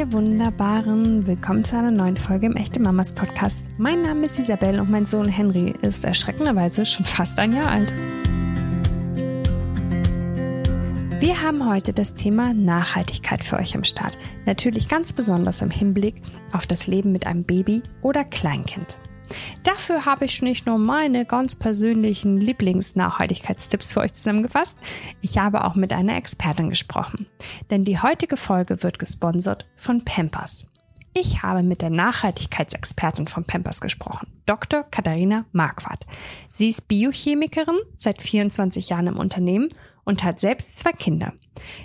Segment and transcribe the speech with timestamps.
[0.00, 3.66] ihr Wunderbaren, willkommen zu einer neuen Folge im Echte Mamas Podcast.
[3.76, 7.92] Mein Name ist Isabel und mein Sohn Henry ist erschreckenderweise schon fast ein Jahr alt.
[11.20, 14.16] Wir haben heute das Thema Nachhaltigkeit für euch am Start.
[14.46, 16.22] Natürlich ganz besonders im Hinblick
[16.52, 18.96] auf das Leben mit einem Baby oder Kleinkind.
[19.62, 24.76] Dafür habe ich nicht nur meine ganz persönlichen Lieblingsnachhaltigkeitstipps für euch zusammengefasst,
[25.20, 27.26] ich habe auch mit einer Expertin gesprochen.
[27.70, 30.66] Denn die heutige Folge wird gesponsert von Pampers.
[31.12, 34.84] Ich habe mit der Nachhaltigkeitsexpertin von Pampers gesprochen, Dr.
[34.84, 36.06] Katharina Marquardt.
[36.48, 39.70] Sie ist Biochemikerin, seit 24 Jahren im Unternehmen
[40.04, 41.32] und hat selbst zwei Kinder.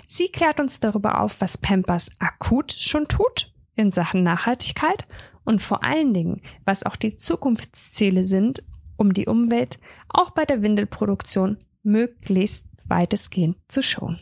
[0.06, 5.06] Sie klärt uns darüber auf, was Pampers akut schon tut in Sachen Nachhaltigkeit
[5.46, 8.62] und vor allen Dingen, was auch die Zukunftsziele sind,
[8.96, 9.78] um die Umwelt
[10.08, 14.20] auch bei der Windelproduktion möglichst weitestgehend zu schonen.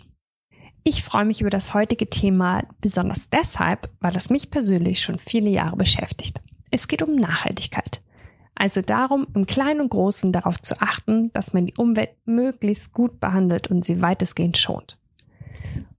[0.85, 5.49] Ich freue mich über das heutige Thema besonders deshalb, weil es mich persönlich schon viele
[5.49, 6.43] Jahre beschäftigt.
[6.71, 8.03] Es geht um Nachhaltigkeit.
[8.55, 13.19] Also darum, im Kleinen und Großen darauf zu achten, dass man die Umwelt möglichst gut
[13.19, 14.99] behandelt und sie weitestgehend schont.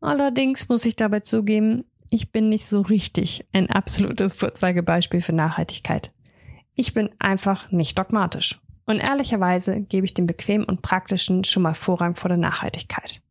[0.02, 1.83] Allerdings muss ich dabei zugeben,
[2.16, 6.13] ich bin nicht so richtig ein absolutes Vorzeigebeispiel für Nachhaltigkeit.
[6.73, 8.61] Ich bin einfach nicht dogmatisch.
[8.85, 13.21] Und ehrlicherweise gebe ich dem Bequemen und Praktischen schon mal Vorrang vor der Nachhaltigkeit.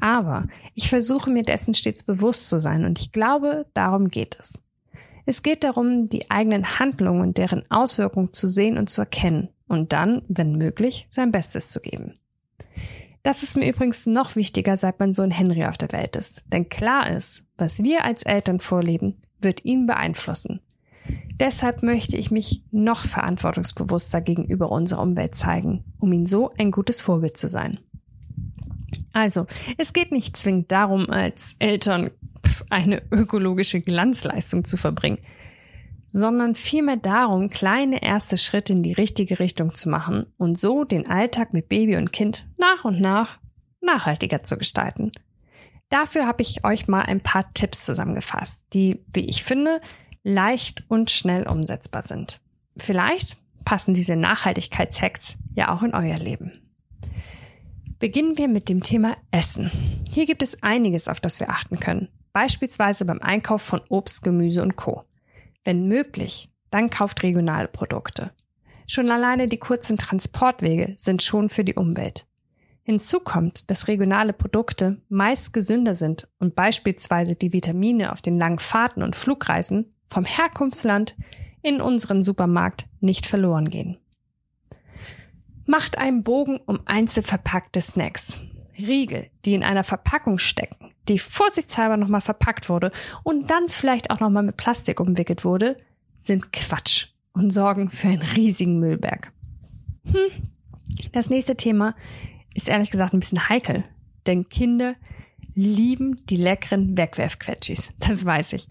[0.00, 4.64] Aber ich versuche mir dessen stets bewusst zu sein und ich glaube, darum geht es.
[5.24, 9.92] Es geht darum, die eigenen Handlungen und deren Auswirkungen zu sehen und zu erkennen und
[9.92, 12.18] dann, wenn möglich, sein Bestes zu geben.
[13.22, 16.44] Das ist mir übrigens noch wichtiger, seit mein Sohn Henry auf der Welt ist.
[16.52, 20.60] Denn klar ist, was wir als Eltern vorleben, wird ihn beeinflussen.
[21.38, 27.00] Deshalb möchte ich mich noch verantwortungsbewusster gegenüber unserer Umwelt zeigen, um ihm so ein gutes
[27.00, 27.80] Vorbild zu sein.
[29.12, 29.46] Also,
[29.78, 32.10] es geht nicht zwingend darum, als Eltern
[32.70, 35.18] eine ökologische Glanzleistung zu verbringen
[36.12, 41.08] sondern vielmehr darum, kleine erste Schritte in die richtige Richtung zu machen und so den
[41.08, 43.38] Alltag mit Baby und Kind nach und nach
[43.80, 45.12] nachhaltiger zu gestalten.
[45.88, 49.80] Dafür habe ich euch mal ein paar Tipps zusammengefasst, die, wie ich finde,
[50.22, 52.40] leicht und schnell umsetzbar sind.
[52.76, 56.52] Vielleicht passen diese Nachhaltigkeitshacks ja auch in euer Leben.
[57.98, 59.70] Beginnen wir mit dem Thema Essen.
[60.10, 62.08] Hier gibt es einiges, auf das wir achten können.
[62.32, 65.04] Beispielsweise beim Einkauf von Obst, Gemüse und Co.
[65.64, 68.32] Wenn möglich, dann kauft regionale Produkte.
[68.86, 72.26] Schon alleine die kurzen Transportwege sind schon für die Umwelt.
[72.82, 78.58] Hinzu kommt, dass regionale Produkte meist gesünder sind und beispielsweise die Vitamine auf den langen
[78.58, 81.16] Fahrten und Flugreisen vom Herkunftsland
[81.62, 83.98] in unseren Supermarkt nicht verloren gehen.
[85.64, 88.40] Macht einen Bogen um einzelverpackte Snacks.
[88.84, 92.90] Riegel, die in einer Verpackung stecken, die vorsichtshalber nochmal verpackt wurde
[93.22, 95.76] und dann vielleicht auch nochmal mit Plastik umwickelt wurde,
[96.18, 99.32] sind Quatsch und sorgen für einen riesigen Müllberg.
[100.04, 100.50] Hm.
[101.12, 101.94] Das nächste Thema
[102.54, 103.84] ist ehrlich gesagt ein bisschen heikel,
[104.26, 104.94] denn Kinder
[105.54, 108.68] lieben die leckeren Wegwerfquetschis, das weiß ich.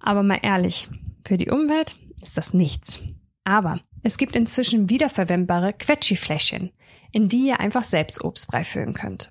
[0.00, 0.88] Aber mal ehrlich,
[1.26, 3.02] für die Umwelt ist das nichts.
[3.44, 6.70] Aber es gibt inzwischen wiederverwendbare Quetschifläschchen,
[7.12, 9.30] in die ihr einfach selbst Obstbrei füllen könnt.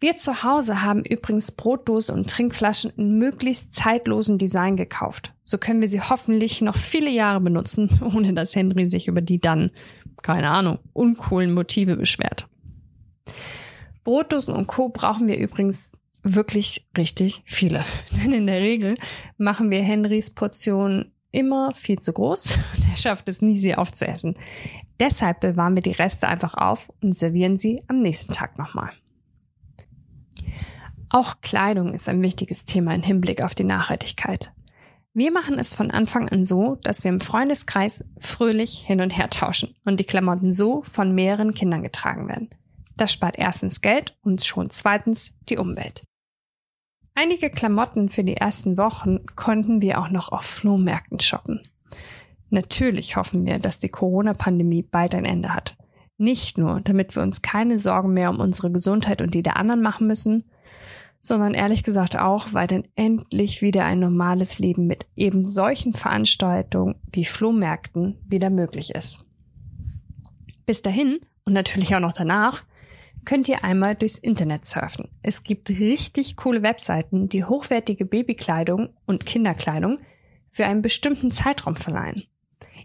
[0.00, 5.34] Wir zu Hause haben übrigens Brotdose und Trinkflaschen in möglichst zeitlosen Design gekauft.
[5.42, 9.40] So können wir sie hoffentlich noch viele Jahre benutzen, ohne dass Henry sich über die
[9.40, 9.70] dann,
[10.22, 12.48] keine Ahnung, uncoolen Motive beschwert.
[14.02, 14.88] Brotdosen und Co.
[14.88, 17.84] brauchen wir übrigens wirklich richtig viele.
[18.12, 18.94] Denn in der Regel
[19.36, 24.34] machen wir Henrys Portionen immer viel zu groß und er schafft es nie, sie aufzuessen.
[24.98, 28.92] Deshalb bewahren wir die Reste einfach auf und servieren sie am nächsten Tag nochmal.
[31.10, 34.52] Auch Kleidung ist ein wichtiges Thema im Hinblick auf die Nachhaltigkeit.
[35.12, 39.28] Wir machen es von Anfang an so, dass wir im Freundeskreis fröhlich hin und her
[39.28, 42.48] tauschen und die Klamotten so von mehreren Kindern getragen werden.
[42.96, 46.04] Das spart erstens Geld und schon zweitens die Umwelt.
[47.16, 51.60] Einige Klamotten für die ersten Wochen konnten wir auch noch auf Flohmärkten shoppen.
[52.50, 55.76] Natürlich hoffen wir, dass die Corona-Pandemie bald ein Ende hat.
[56.18, 59.82] Nicht nur, damit wir uns keine Sorgen mehr um unsere Gesundheit und die der anderen
[59.82, 60.44] machen müssen,
[61.20, 66.96] sondern ehrlich gesagt auch, weil dann endlich wieder ein normales Leben mit eben solchen Veranstaltungen
[67.12, 69.24] wie Flohmärkten wieder möglich ist.
[70.64, 72.64] Bis dahin und natürlich auch noch danach
[73.26, 75.08] könnt ihr einmal durchs Internet surfen.
[75.22, 79.98] Es gibt richtig coole Webseiten, die hochwertige Babykleidung und Kinderkleidung
[80.50, 82.24] für einen bestimmten Zeitraum verleihen.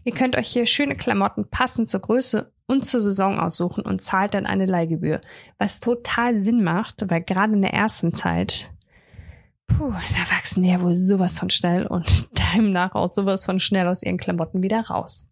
[0.03, 4.33] Ihr könnt euch hier schöne Klamotten passend zur Größe und zur Saison aussuchen und zahlt
[4.33, 5.21] dann eine Leihgebühr,
[5.57, 8.71] was total Sinn macht, weil gerade in der ersten Zeit
[9.67, 13.88] puh, da wachsen die ja wohl sowas von schnell und demnach auch sowas von schnell
[13.88, 15.29] aus ihren Klamotten wieder raus.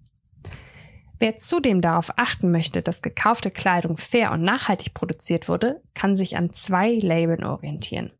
[1.19, 6.35] Wer zudem darauf achten möchte, dass gekaufte Kleidung fair und nachhaltig produziert wurde, kann sich
[6.35, 8.11] an zwei Labeln orientieren.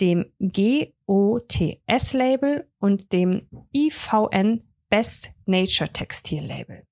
[0.00, 6.87] Dem GOTS-Label und dem IVN Best Nature Textil Label.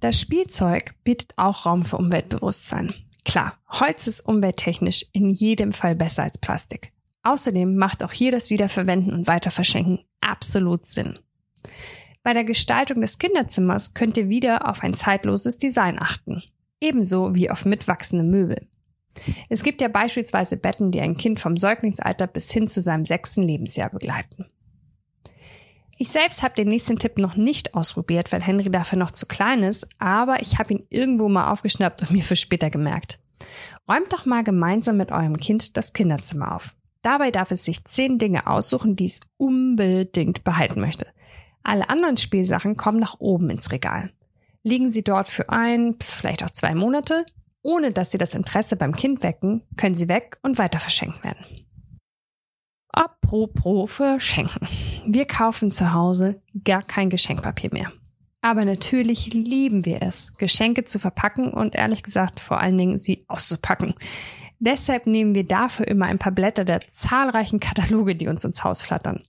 [0.00, 2.94] Das Spielzeug bietet auch Raum für Umweltbewusstsein.
[3.24, 6.92] Klar, Holz ist umwelttechnisch in jedem Fall besser als Plastik.
[7.22, 11.18] Außerdem macht auch hier das Wiederverwenden und Weiterverschenken absolut Sinn.
[12.22, 16.42] Bei der Gestaltung des Kinderzimmers könnt ihr wieder auf ein zeitloses Design achten.
[16.80, 18.68] Ebenso wie auf mitwachsende Möbel.
[19.48, 23.42] Es gibt ja beispielsweise Betten, die ein Kind vom Säuglingsalter bis hin zu seinem sechsten
[23.42, 24.46] Lebensjahr begleiten.
[25.98, 29.62] Ich selbst habe den nächsten Tipp noch nicht ausprobiert, weil Henry dafür noch zu klein
[29.62, 33.18] ist, aber ich habe ihn irgendwo mal aufgeschnappt und mir für später gemerkt.
[33.88, 36.74] Räumt doch mal gemeinsam mit eurem Kind das Kinderzimmer auf.
[37.00, 41.06] Dabei darf es sich zehn Dinge aussuchen, die es unbedingt behalten möchte.
[41.62, 44.12] Alle anderen Spielsachen kommen nach oben ins Regal.
[44.62, 47.24] Liegen sie dort für ein, vielleicht auch zwei Monate,
[47.62, 51.65] ohne dass sie das Interesse beim Kind wecken, können sie weg und weiter verschenkt werden.
[52.96, 54.66] Apropos verschenken.
[55.06, 57.92] Wir kaufen zu Hause gar kein Geschenkpapier mehr.
[58.40, 63.26] Aber natürlich lieben wir es, Geschenke zu verpacken und ehrlich gesagt vor allen Dingen sie
[63.28, 63.94] auszupacken.
[64.60, 68.80] Deshalb nehmen wir dafür immer ein paar Blätter der zahlreichen Kataloge, die uns ins Haus
[68.80, 69.24] flattern.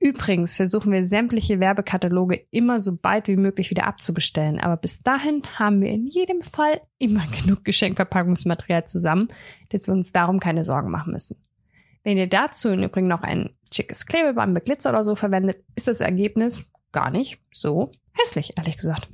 [0.00, 5.42] Übrigens versuchen wir sämtliche Werbekataloge immer so bald wie möglich wieder abzubestellen, aber bis dahin
[5.54, 9.28] haben wir in jedem Fall immer genug Geschenkverpackungsmaterial zusammen,
[9.68, 11.36] dass wir uns darum keine Sorgen machen müssen.
[12.04, 15.88] Wenn ihr dazu im Übrigen noch ein schickes Klebeband mit Glitzer oder so verwendet, ist
[15.88, 19.08] das Ergebnis gar nicht so hässlich, ehrlich gesagt.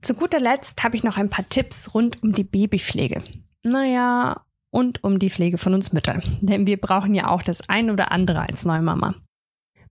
[0.00, 3.22] Zu guter Letzt habe ich noch ein paar Tipps rund um die Babypflege.
[3.62, 6.22] Naja, und um die Pflege von uns Müttern.
[6.40, 9.14] Denn wir brauchen ja auch das ein oder andere als Neumama.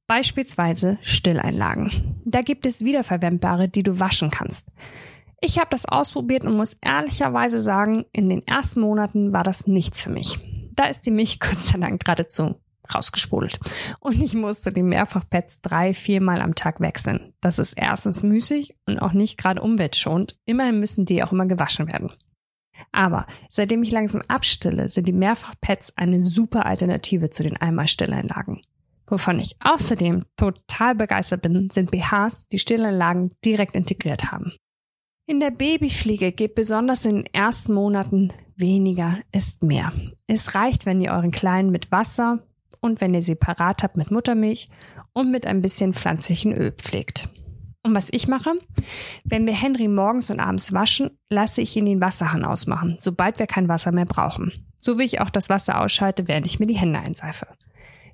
[0.08, 2.22] Beispielsweise Stilleinlagen.
[2.26, 4.68] Da gibt es wiederverwendbare, die du waschen kannst.
[5.42, 10.04] Ich habe das ausprobiert und muss ehrlicherweise sagen, in den ersten Monaten war das nichts
[10.04, 10.40] für mich.
[10.76, 12.56] Da ist die Milch Gott sei Dank geradezu
[12.94, 13.60] rausgespult.
[14.00, 17.34] Und ich musste die Mehrfachpads drei, viermal am Tag wechseln.
[17.42, 20.38] Das ist erstens müßig und auch nicht gerade umweltschonend.
[20.46, 22.12] Immerhin müssen die auch immer gewaschen werden.
[22.92, 28.62] Aber seitdem ich langsam abstille, sind die Mehrfachpads eine super Alternative zu den Einmal-Stilleinlagen.
[29.08, 34.54] Wovon ich außerdem total begeistert bin, sind BHs, die Stillanlagen direkt integriert haben.
[35.28, 39.92] In der Babypflege geht besonders in den ersten Monaten weniger ist mehr.
[40.28, 42.44] Es reicht, wenn ihr euren Kleinen mit Wasser
[42.80, 44.70] und wenn ihr sie parat habt mit Muttermilch
[45.14, 47.30] und mit ein bisschen pflanzlichen Öl pflegt.
[47.82, 48.54] Und was ich mache,
[49.24, 53.48] wenn wir Henry morgens und abends waschen, lasse ich ihn den Wasserhahn ausmachen, sobald wir
[53.48, 54.52] kein Wasser mehr brauchen.
[54.78, 57.48] So wie ich auch das Wasser ausschalte, während ich mir die Hände einseife.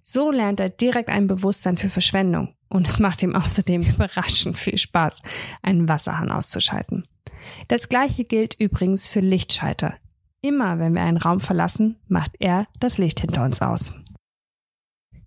[0.04, 4.78] So lernt er direkt ein Bewusstsein für Verschwendung und es macht ihm außerdem überraschend viel
[4.78, 5.22] Spaß,
[5.62, 7.08] einen Wasserhahn auszuschalten.
[7.68, 9.96] Das gleiche gilt übrigens für Lichtschalter.
[10.42, 13.94] Immer wenn wir einen Raum verlassen, macht er das Licht hinter uns aus.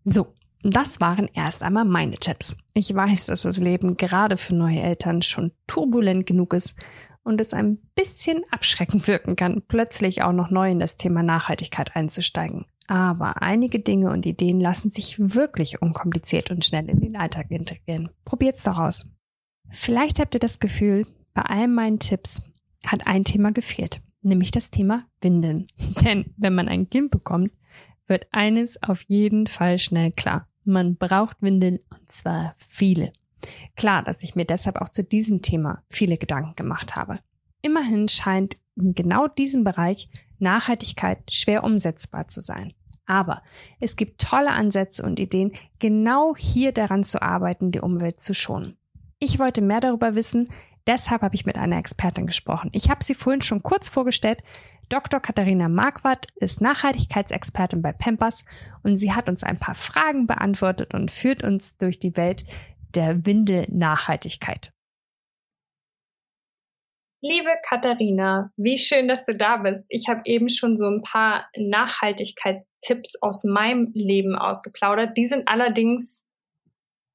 [0.04, 2.56] So, das waren erst einmal meine Tipps.
[2.72, 6.76] Ich weiß, dass das Leben gerade für neue Eltern schon turbulent genug ist
[7.22, 11.94] und es ein bisschen abschreckend wirken kann, plötzlich auch noch neu in das Thema Nachhaltigkeit
[11.94, 12.66] einzusteigen.
[12.86, 18.10] Aber einige Dinge und Ideen lassen sich wirklich unkompliziert und schnell in den Alltag integrieren.
[18.24, 19.10] Probiert's doch aus.
[19.70, 22.50] Vielleicht habt ihr das Gefühl, bei all meinen Tipps
[22.86, 25.68] hat ein Thema gefehlt, nämlich das Thema Windeln.
[26.04, 27.52] Denn wenn man ein Kind bekommt,
[28.06, 30.48] wird eines auf jeden Fall schnell klar.
[30.64, 33.12] Man braucht Windeln und zwar viele.
[33.76, 37.20] Klar, dass ich mir deshalb auch zu diesem Thema viele Gedanken gemacht habe.
[37.62, 42.72] Immerhin scheint in genau diesem Bereich Nachhaltigkeit schwer umsetzbar zu sein.
[43.06, 43.42] Aber
[43.80, 48.76] es gibt tolle Ansätze und Ideen, genau hier daran zu arbeiten, die Umwelt zu schonen.
[49.18, 50.48] Ich wollte mehr darüber wissen,
[50.86, 52.70] deshalb habe ich mit einer Expertin gesprochen.
[52.72, 54.42] Ich habe sie vorhin schon kurz vorgestellt.
[54.88, 55.20] Dr.
[55.20, 58.44] Katharina Marquardt ist Nachhaltigkeitsexpertin bei Pampers
[58.82, 62.44] und sie hat uns ein paar Fragen beantwortet und führt uns durch die Welt
[62.94, 64.73] der Windelnachhaltigkeit.
[67.26, 69.86] Liebe Katharina, wie schön, dass du da bist.
[69.88, 75.16] Ich habe eben schon so ein paar Nachhaltigkeitstipps aus meinem Leben ausgeplaudert.
[75.16, 76.26] Die sind allerdings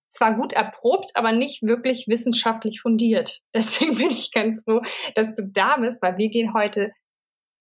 [0.08, 3.42] zwar gut erprobt, aber nicht wirklich wissenschaftlich fundiert.
[3.56, 4.82] Deswegen bin ich ganz froh,
[5.13, 6.92] dass du da bist, weil wir gehen heute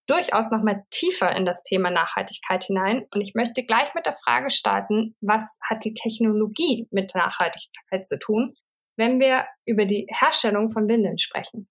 [0.06, 3.04] durchaus noch mal tiefer in das Thema Nachhaltigkeit hinein.
[3.12, 8.18] Und ich möchte gleich mit der Frage starten, was hat die Technologie mit Nachhaltigkeit zu
[8.18, 8.54] tun,
[8.96, 11.68] wenn wir über die Herstellung von Windeln sprechen?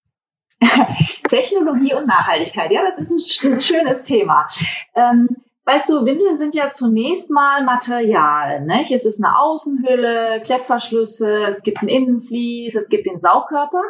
[1.28, 3.10] Technologie und Nachhaltigkeit, ja, das ist
[3.44, 4.48] ein schönes Thema.
[4.94, 5.28] Ähm,
[5.64, 8.64] weißt du, Windeln sind ja zunächst mal Material.
[8.64, 8.90] Nicht?
[8.90, 13.82] Es ist eine Außenhülle, Klettverschlüsse, es gibt ein Innenvlies, es gibt den Saugkörper.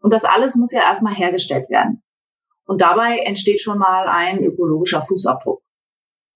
[0.00, 2.02] Und das alles muss ja erstmal hergestellt werden.
[2.66, 5.63] Und dabei entsteht schon mal ein ökologischer Fußabdruck.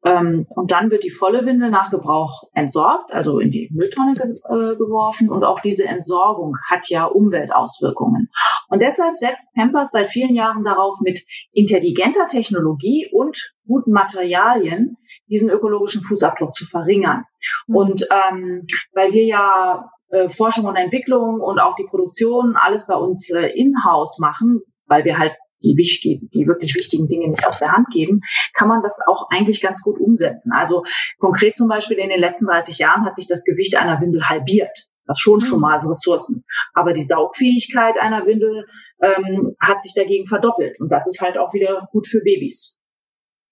[0.05, 4.31] Ähm, und dann wird die volle Windel nach Gebrauch entsorgt, also in die Mülltonne ge
[4.31, 5.29] äh, geworfen.
[5.29, 8.31] Und auch diese Entsorgung hat ja Umweltauswirkungen.
[8.69, 15.51] Und deshalb setzt Pampers seit vielen Jahren darauf, mit intelligenter Technologie und guten Materialien diesen
[15.51, 17.25] ökologischen Fußabdruck zu verringern.
[17.67, 17.77] Mhm.
[17.77, 22.95] Und ähm, weil wir ja äh, Forschung und Entwicklung und auch die Produktion alles bei
[22.95, 27.59] uns äh, in-house machen, weil wir halt die, wichtig, die wirklich wichtigen Dinge nicht aus
[27.59, 28.21] der Hand geben,
[28.55, 30.53] kann man das auch eigentlich ganz gut umsetzen.
[30.53, 30.85] Also
[31.19, 34.89] konkret zum Beispiel in den letzten 30 Jahren hat sich das Gewicht einer Windel halbiert.
[35.07, 35.63] Das schon schon mhm.
[35.63, 36.45] mal als Ressourcen.
[36.75, 38.67] Aber die Saugfähigkeit einer Windel
[39.03, 40.79] ähm, hat sich dagegen verdoppelt.
[40.81, 42.81] Und das ist halt auch wieder gut für Babys.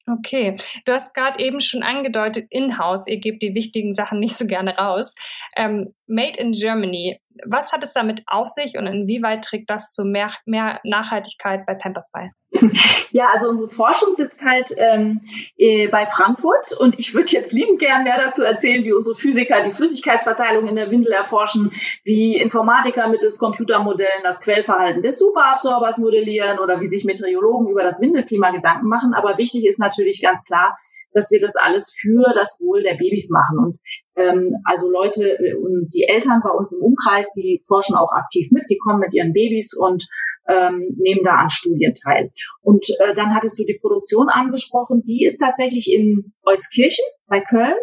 [0.09, 4.47] Okay, du hast gerade eben schon angedeutet, in-house, ihr gebt die wichtigen Sachen nicht so
[4.47, 5.17] gerne raus.
[5.57, 10.05] Ähm, Made in Germany, was hat es damit auf sich und inwieweit trägt das zu
[10.05, 12.31] mehr, mehr Nachhaltigkeit bei Pampers bei?
[13.11, 15.23] Ja, also unsere Forschung sitzt halt ähm,
[15.57, 19.65] äh, bei Frankfurt und ich würde jetzt liebend gern mehr dazu erzählen, wie unsere Physiker
[19.65, 21.73] die Flüssigkeitsverteilung in der Windel erforschen,
[22.05, 28.03] wie Informatiker mittels Computermodellen das Quellverhalten des Superabsorbers modellieren oder wie sich Meteorologen über das
[28.03, 29.15] Windelklima Gedanken machen.
[29.15, 30.77] Aber wichtig ist natürlich ganz klar,
[31.17, 33.59] dass wir das alles für das Wohl der Babys machen.
[33.59, 33.79] Und
[34.17, 38.65] ähm, also Leute und die Eltern bei uns im Umkreis, die forschen auch aktiv mit,
[38.71, 40.07] die kommen mit ihren Babys und
[40.47, 42.31] ähm, nehmen da an Studien teil.
[42.61, 47.77] Und äh, dann hattest du die Produktion angesprochen, die ist tatsächlich in Euskirchen bei Köln.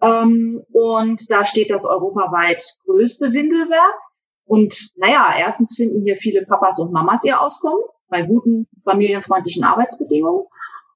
[0.00, 4.00] Ähm, und da steht das europaweit größte Windelwerk.
[4.46, 10.46] Und naja, erstens finden hier viele Papas und Mamas ihr Auskommen bei guten familienfreundlichen Arbeitsbedingungen.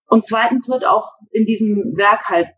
[0.08, 2.48] Und zweitens wird auch in diesem Werk halt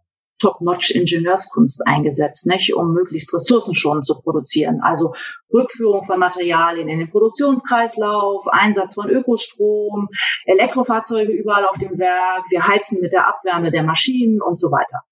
[0.41, 4.81] Top-Notch-Ingenieurskunst eingesetzt, nicht, um möglichst ressourcenschonend zu produzieren.
[4.83, 5.15] Also
[5.53, 10.09] Rückführung von Materialien in den Produktionskreislauf, Einsatz von Ökostrom,
[10.47, 15.03] Elektrofahrzeuge überall auf dem Werk, wir heizen mit der Abwärme der Maschinen und so weiter.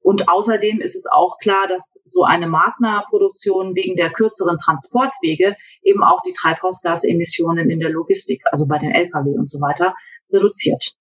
[0.00, 6.02] Und außerdem ist es auch klar, dass so eine Magna-Produktion wegen der kürzeren Transportwege eben
[6.02, 9.94] auch die Treibhausgasemissionen in der Logistik, also bei den Lkw und so weiter,
[10.32, 10.96] reduziert.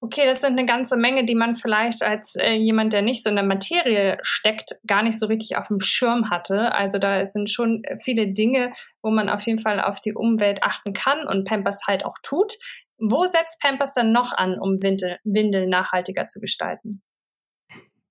[0.00, 3.30] Okay, das sind eine ganze Menge, die man vielleicht als äh, jemand, der nicht so
[3.30, 6.72] in der Materie steckt, gar nicht so richtig auf dem Schirm hatte.
[6.72, 10.92] Also da sind schon viele Dinge, wo man auf jeden Fall auf die Umwelt achten
[10.92, 12.54] kann und Pampers halt auch tut.
[12.98, 17.02] Wo setzt Pampers dann noch an, um Windel, Windeln nachhaltiger zu gestalten?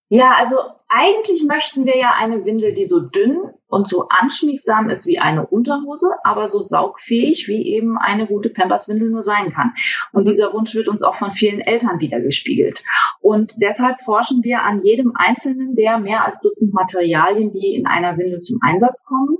[0.09, 0.55] Ja, also
[0.87, 3.37] eigentlich möchten wir ja eine Windel, die so dünn
[3.67, 9.09] und so anschmiegsam ist wie eine Unterhose, aber so saugfähig wie eben eine gute Pampers-Windel
[9.09, 9.73] nur sein kann.
[10.13, 12.85] Und dieser Wunsch wird uns auch von vielen Eltern wiedergespiegelt.
[13.19, 18.17] Und deshalb forschen wir an jedem einzelnen der mehr als Dutzend Materialien, die in einer
[18.17, 19.37] Windel zum Einsatz kommen.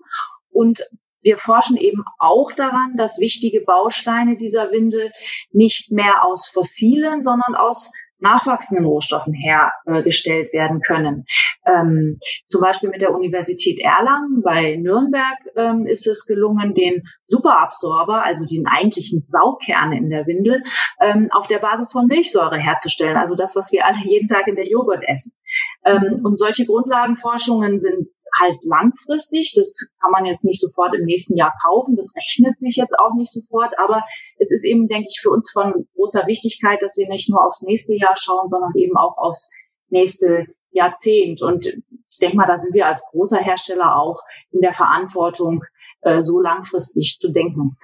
[0.51, 0.83] Und
[1.21, 5.11] wir forschen eben auch daran, dass wichtige Bausteine dieser Windel
[5.51, 11.25] nicht mehr aus fossilen, sondern aus nachwachsenden Rohstoffen hergestellt werden können.
[11.65, 18.23] Ähm, zum Beispiel mit der Universität Erlangen bei Nürnberg ähm, ist es gelungen, den Superabsorber,
[18.23, 20.63] also den eigentlichen Saugkern in der Windel,
[21.01, 24.55] ähm, auf der Basis von Milchsäure herzustellen, also das, was wir alle jeden Tag in
[24.55, 25.33] der Joghurt essen.
[25.85, 28.09] Ähm, und solche Grundlagenforschungen sind
[28.41, 29.53] halt langfristig.
[29.55, 31.95] Das kann man jetzt nicht sofort im nächsten Jahr kaufen.
[31.95, 33.77] Das rechnet sich jetzt auch nicht sofort.
[33.79, 34.03] Aber
[34.37, 37.61] es ist eben, denke ich, für uns von großer Wichtigkeit, dass wir nicht nur aufs
[37.61, 39.53] nächste Jahr schauen, sondern eben auch aufs
[39.89, 41.41] nächste Jahrzehnt.
[41.41, 45.63] Und ich denke mal, da sind wir als großer Hersteller auch in der Verantwortung,
[46.01, 47.77] äh, so langfristig zu denken.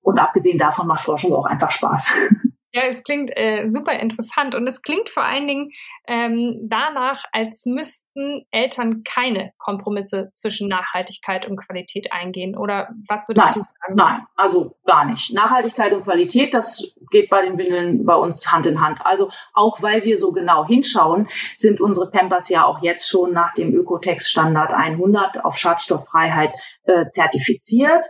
[0.00, 2.14] Und abgesehen davon macht Forschung auch einfach Spaß.
[2.76, 5.70] Ja, es klingt äh, super interessant und es klingt vor allen Dingen
[6.08, 12.56] ähm, danach, als müssten Eltern keine Kompromisse zwischen Nachhaltigkeit und Qualität eingehen.
[12.56, 13.94] Oder was würdest nein, du sagen?
[13.94, 15.32] Nein, also gar nicht.
[15.32, 19.06] Nachhaltigkeit und Qualität, das geht bei den Windeln bei uns Hand in Hand.
[19.06, 23.54] Also auch weil wir so genau hinschauen, sind unsere Pampers ja auch jetzt schon nach
[23.54, 26.52] dem Ökotex-Standard 100 auf Schadstofffreiheit
[26.86, 28.04] äh, zertifiziert.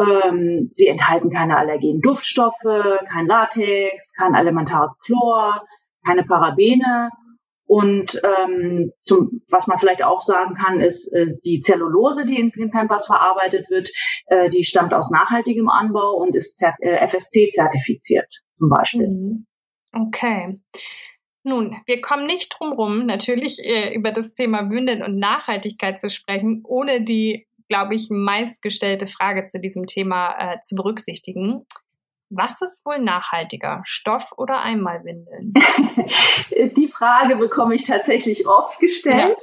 [0.00, 2.64] Ähm, sie enthalten keine allergenen Duftstoffe,
[3.08, 5.66] kein Latex, kein elementares Chlor,
[6.06, 7.10] keine Parabene.
[7.66, 12.50] Und ähm, zum, was man vielleicht auch sagen kann, ist, äh, die Zellulose, die in
[12.50, 13.90] den Pampers verarbeitet wird,
[14.26, 18.26] äh, die stammt aus nachhaltigem Anbau und ist äh, FSC-zertifiziert
[18.56, 19.06] zum Beispiel.
[19.06, 19.46] Mhm.
[19.92, 20.60] Okay.
[21.44, 26.10] Nun, wir kommen nicht drum rum, natürlich äh, über das Thema Windeln und Nachhaltigkeit zu
[26.10, 31.64] sprechen, ohne die glaube ich, meistgestellte Frage zu diesem Thema äh, zu berücksichtigen.
[32.28, 35.54] Was ist wohl nachhaltiger, Stoff oder Einmalwindeln?
[36.76, 39.40] Die Frage bekomme ich tatsächlich oft gestellt.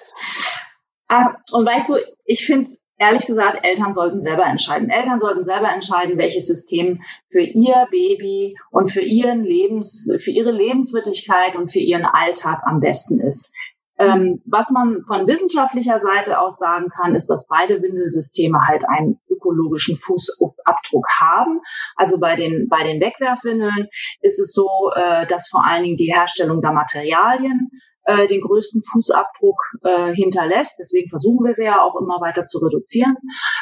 [1.10, 1.17] Ja.
[1.19, 4.89] Ah, und weißt du, ich finde ehrlich gesagt, Eltern sollten selber entscheiden.
[4.89, 10.51] Eltern sollten selber entscheiden, welches System für ihr Baby und für ihren Lebens, für ihre
[10.51, 13.55] Lebenswirklichkeit und für ihren Alltag am besten ist.
[14.00, 19.20] Ähm, was man von wissenschaftlicher Seite aus sagen kann, ist, dass beide Windelsysteme halt einen
[19.30, 21.62] ökologischen Fußabdruck haben.
[21.96, 23.88] Also bei den, bei den Wegwerfwindeln
[24.22, 27.72] ist es so, äh, dass vor allen Dingen die Herstellung der Materialien
[28.07, 30.79] äh, den größten Fußabdruck äh, hinterlässt.
[30.79, 33.17] Deswegen versuchen wir sie ja auch immer weiter zu reduzieren.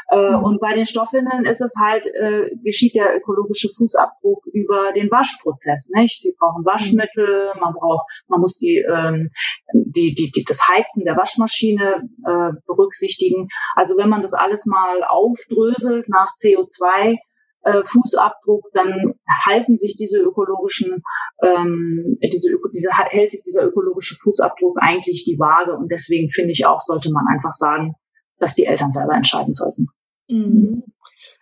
[0.09, 0.43] Äh, mhm.
[0.43, 5.89] Und bei den Stoffwindeln ist es halt, äh, geschieht der ökologische Fußabdruck über den Waschprozess.
[5.95, 6.21] Nicht?
[6.21, 6.67] Sie brauchen mhm.
[6.67, 9.27] Waschmittel, man braucht, man muss die, ähm,
[9.73, 13.47] die, die, die, das Heizen der Waschmaschine äh, berücksichtigen.
[13.75, 17.17] Also wenn man das alles mal aufdröselt nach CO2,
[17.65, 21.03] äh, Fußabdruck, dann halten sich diese ökologischen,
[21.41, 25.75] ähm, diese, diese, hält sich dieser ökologische Fußabdruck eigentlich die Waage.
[25.75, 27.95] Und deswegen finde ich auch, sollte man einfach sagen,
[28.39, 29.88] dass die Eltern selber entscheiden sollten.
[30.27, 30.84] Mhm.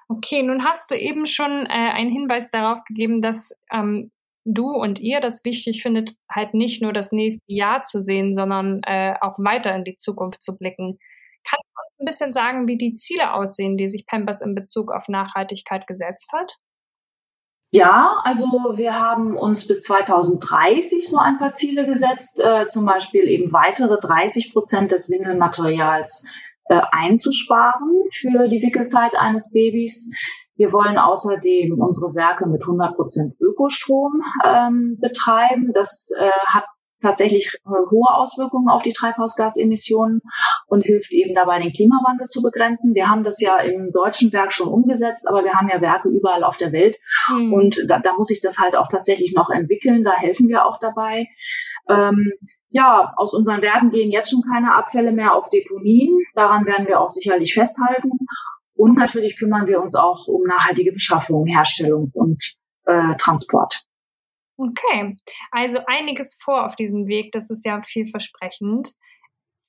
[0.08, 4.12] Okay, nun hast du eben schon äh, einen Hinweis darauf gegeben, dass ähm,
[4.46, 8.82] du und ihr das wichtig findet, halt nicht nur das nächste Jahr zu sehen, sondern
[8.86, 11.00] äh, auch weiter in die Zukunft zu blicken.
[11.48, 14.92] Kannst du uns ein bisschen sagen, wie die Ziele aussehen, die sich Pampers in Bezug
[14.92, 16.58] auf Nachhaltigkeit gesetzt hat?
[17.76, 18.46] Ja, also
[18.76, 24.00] wir haben uns bis 2030 so ein paar Ziele gesetzt, äh, zum Beispiel eben weitere
[24.00, 26.28] 30 Prozent des Windelmaterials
[26.66, 30.16] äh, einzusparen für die Wickelzeit eines Babys.
[30.56, 35.72] Wir wollen außerdem unsere Werke mit 100 Prozent Ökostrom ähm, betreiben.
[35.74, 36.66] Das äh, hat
[37.04, 40.22] tatsächlich äh, hohe Auswirkungen auf die Treibhausgasemissionen
[40.68, 42.96] und hilft eben dabei, den Klimawandel zu begrenzen.
[42.96, 46.44] Wir haben das ja im deutschen Werk schon umgesetzt, aber wir haben ja Werke überall
[46.44, 46.98] auf der Welt
[47.30, 47.54] mhm.
[47.54, 50.04] und da, da, muss sich das halt auch tatsächlich noch entwickeln.
[50.04, 51.28] Da helfen wir auch dabei.
[51.90, 52.32] Ähm,
[52.70, 56.18] ja, aus unseren Werken gehen jetzt schon keine Abfälle mehr auf Deponien.
[56.34, 58.10] Daran werden wir auch sicherlich festhalten.
[58.76, 63.86] Und natürlich kümmern wir uns auch um nachhaltige Beschaffung, Herstellung und äh, Transport.
[64.58, 65.18] Okay,
[65.52, 67.32] also einiges vor auf diesem Weg.
[67.32, 68.90] Das ist ja vielversprechend.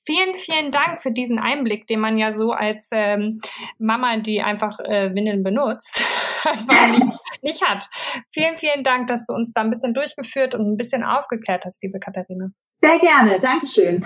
[0.07, 3.41] Vielen, vielen Dank für diesen Einblick, den man ja so als ähm,
[3.79, 6.05] Mama, die einfach äh, Windeln benutzt,
[6.45, 7.89] einfach nicht, nicht hat.
[8.31, 11.83] Vielen, vielen Dank, dass du uns da ein bisschen durchgeführt und ein bisschen aufgeklärt hast,
[11.83, 12.51] liebe Katharina.
[12.75, 14.05] Sehr gerne, Dankeschön.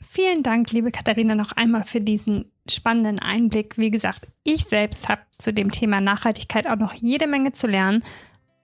[0.00, 3.76] Vielen Dank, liebe Katharina, noch einmal für diesen spannenden Einblick.
[3.76, 8.04] Wie gesagt, ich selbst habe zu dem Thema Nachhaltigkeit auch noch jede Menge zu lernen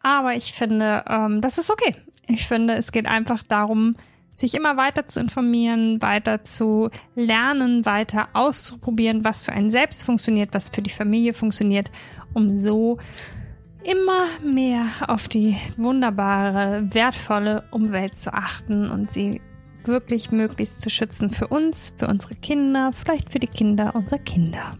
[0.03, 1.97] aber ich finde, ähm, das ist okay.
[2.27, 3.97] Ich finde, es geht einfach darum,
[4.35, 10.51] sich immer weiter zu informieren, weiter zu lernen, weiter auszuprobieren, was für einen selbst funktioniert,
[10.53, 11.91] was für die Familie funktioniert,
[12.33, 12.99] um so
[13.83, 19.41] immer mehr auf die wunderbare, wertvolle Umwelt zu achten und sie
[19.85, 24.71] wirklich möglichst zu schützen für uns, für unsere Kinder, vielleicht für die Kinder unserer Kinder.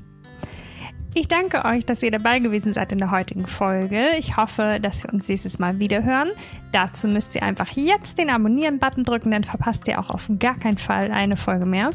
[1.13, 4.11] Ich danke euch, dass ihr dabei gewesen seid in der heutigen Folge.
[4.17, 6.31] Ich hoffe, dass wir uns nächstes Mal wieder hören.
[6.71, 10.79] Dazu müsst ihr einfach jetzt den Abonnieren-Button drücken, dann verpasst ihr auch auf gar keinen
[10.79, 11.91] Fall eine Folge mehr.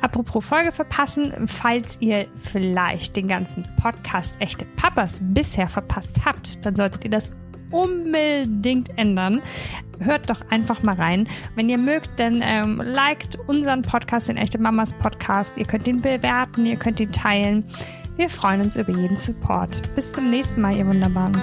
[0.00, 6.76] Apropos Folge verpassen, falls ihr vielleicht den ganzen Podcast Echte Papas bisher verpasst habt, dann
[6.76, 7.32] solltet ihr das
[7.72, 9.42] unbedingt ändern.
[9.98, 11.28] Hört doch einfach mal rein.
[11.56, 15.56] Wenn ihr mögt, dann ähm, liked unseren Podcast, den Echte Mamas Podcast.
[15.56, 17.64] Ihr könnt ihn bewerten, ihr könnt ihn teilen.
[18.16, 19.94] Wir freuen uns über jeden Support.
[19.94, 21.40] Bis zum nächsten Mal, ihr Wunderbaren.